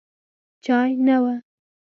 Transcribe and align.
چای 0.63 0.91
نه 1.07 1.17
و. 1.23 1.25